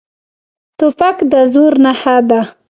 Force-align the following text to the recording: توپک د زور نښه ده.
توپک 0.77 1.17
د 1.31 1.33
زور 1.53 1.73
نښه 1.83 2.15
ده. 2.29 2.41